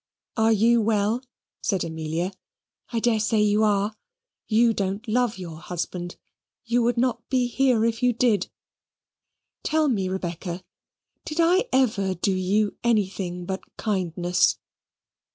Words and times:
"Are 0.35 0.51
you 0.51 0.81
well?" 0.81 1.21
said 1.61 1.83
Amelia. 1.83 2.33
"I 2.91 2.99
dare 2.99 3.19
say 3.19 3.39
you 3.39 3.63
are. 3.63 3.93
You 4.47 4.73
don't 4.73 5.07
love 5.07 5.37
your 5.37 5.57
husband. 5.59 6.15
You 6.65 6.81
would 6.81 6.97
not 6.97 7.29
be 7.29 7.45
here 7.45 7.85
if 7.85 8.01
you 8.01 8.11
did. 8.11 8.49
Tell 9.61 9.87
me, 9.89 10.09
Rebecca, 10.09 10.63
did 11.23 11.39
I 11.39 11.65
ever 11.71 12.15
do 12.15 12.33
you 12.33 12.77
anything 12.83 13.45
but 13.45 13.61
kindness?" 13.77 14.57